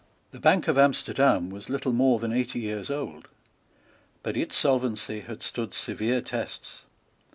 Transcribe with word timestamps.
The 0.31 0.39
Bank 0.39 0.67
of 0.67 0.79
Amsterdam 0.79 1.51
was 1.51 1.69
little 1.69 1.91
more 1.93 2.17
than 2.17 2.33
eighty 2.33 2.59
years 2.59 2.89
old; 2.89 3.27
but 4.23 4.35
its 4.35 4.55
solvency 4.57 5.19
had 5.19 5.43
stood 5.43 5.75
severe 5.75 6.21
tests. 6.21 6.81